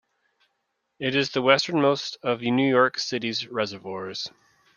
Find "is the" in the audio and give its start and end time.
1.13-1.43